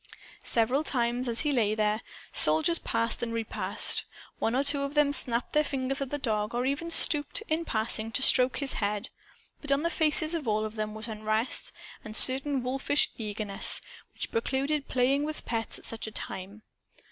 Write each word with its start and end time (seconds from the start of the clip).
Several 0.47 0.83
times, 0.83 1.27
as 1.27 1.41
he 1.41 1.51
lay 1.51 1.75
there, 1.75 2.01
soldiers 2.33 2.79
passed 2.79 3.21
and 3.21 3.31
repassed. 3.31 4.03
One 4.39 4.55
or 4.55 4.63
two 4.63 4.81
of 4.81 4.95
them 4.95 5.13
snapped 5.13 5.53
their 5.53 5.63
fingers 5.63 6.01
at 6.01 6.09
the 6.09 6.17
dog 6.17 6.55
or 6.55 6.65
even 6.65 6.89
stooped, 6.89 7.43
in 7.49 7.65
passing, 7.65 8.11
to 8.13 8.23
stroke 8.23 8.57
his 8.57 8.73
head. 8.73 9.11
But 9.61 9.71
on 9.71 9.83
the 9.83 9.91
faces 9.91 10.33
of 10.33 10.47
all 10.47 10.65
of 10.65 10.73
them 10.73 10.95
was 10.95 11.07
unrest 11.07 11.71
and 12.03 12.15
a 12.15 12.17
certain 12.17 12.63
wolfish 12.63 13.11
eagerness, 13.19 13.79
which 14.15 14.31
precluded 14.31 14.87
playing 14.87 15.23
with 15.23 15.45
pets 15.45 15.77
at 15.77 15.85
such 15.85 16.07
a 16.07 16.11
time. 16.11 16.63